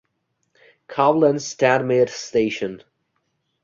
Koblenz 0.89 1.41
Stadtmitte 1.45 2.09
station. 2.11 2.81